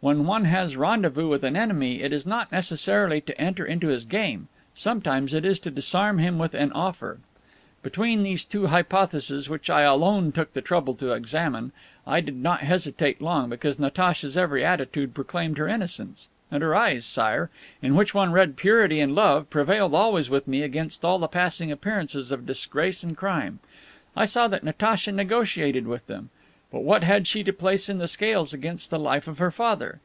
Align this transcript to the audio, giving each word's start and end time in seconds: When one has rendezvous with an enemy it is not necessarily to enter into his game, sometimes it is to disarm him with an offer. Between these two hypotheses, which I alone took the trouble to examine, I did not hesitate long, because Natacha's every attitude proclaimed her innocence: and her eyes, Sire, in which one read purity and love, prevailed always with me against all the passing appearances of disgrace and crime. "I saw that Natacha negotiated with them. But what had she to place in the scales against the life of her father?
When 0.00 0.26
one 0.26 0.44
has 0.44 0.76
rendezvous 0.76 1.26
with 1.28 1.42
an 1.42 1.56
enemy 1.56 2.02
it 2.02 2.12
is 2.12 2.24
not 2.24 2.52
necessarily 2.52 3.20
to 3.22 3.40
enter 3.40 3.64
into 3.64 3.88
his 3.88 4.04
game, 4.04 4.46
sometimes 4.72 5.34
it 5.34 5.44
is 5.44 5.58
to 5.58 5.72
disarm 5.72 6.18
him 6.18 6.38
with 6.38 6.54
an 6.54 6.70
offer. 6.70 7.18
Between 7.82 8.22
these 8.22 8.44
two 8.44 8.68
hypotheses, 8.68 9.50
which 9.50 9.68
I 9.68 9.80
alone 9.82 10.30
took 10.30 10.52
the 10.52 10.62
trouble 10.62 10.94
to 10.94 11.10
examine, 11.14 11.72
I 12.06 12.20
did 12.20 12.36
not 12.36 12.60
hesitate 12.60 13.20
long, 13.20 13.50
because 13.50 13.80
Natacha's 13.80 14.36
every 14.36 14.64
attitude 14.64 15.14
proclaimed 15.14 15.58
her 15.58 15.66
innocence: 15.66 16.28
and 16.48 16.62
her 16.62 16.76
eyes, 16.76 17.04
Sire, 17.04 17.50
in 17.82 17.96
which 17.96 18.14
one 18.14 18.30
read 18.30 18.54
purity 18.54 19.00
and 19.00 19.16
love, 19.16 19.50
prevailed 19.50 19.96
always 19.96 20.30
with 20.30 20.46
me 20.46 20.62
against 20.62 21.04
all 21.04 21.18
the 21.18 21.26
passing 21.26 21.72
appearances 21.72 22.30
of 22.30 22.46
disgrace 22.46 23.02
and 23.02 23.16
crime. 23.16 23.58
"I 24.16 24.26
saw 24.26 24.46
that 24.46 24.62
Natacha 24.62 25.10
negotiated 25.10 25.88
with 25.88 26.06
them. 26.06 26.30
But 26.70 26.82
what 26.82 27.02
had 27.02 27.26
she 27.26 27.42
to 27.44 27.52
place 27.54 27.88
in 27.88 27.96
the 27.96 28.06
scales 28.06 28.52
against 28.52 28.90
the 28.90 28.98
life 28.98 29.26
of 29.26 29.38
her 29.38 29.50
father? 29.50 30.00